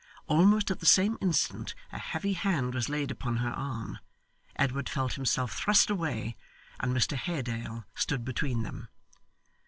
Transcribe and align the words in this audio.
Almost 0.25 0.71
at 0.71 0.79
the 0.79 0.87
same 0.87 1.15
instant 1.21 1.75
a 1.91 1.99
heavy 1.99 2.33
hand 2.33 2.73
was 2.73 2.89
laid 2.89 3.11
upon 3.11 3.37
her 3.37 3.51
arm, 3.51 3.99
Edward 4.55 4.89
felt 4.89 5.13
himself 5.13 5.53
thrust 5.53 5.91
away, 5.91 6.35
and 6.79 6.91
Mr 6.91 7.15
Haredale 7.15 7.85
stood 7.93 8.25
between 8.25 8.63
them. 8.63 8.87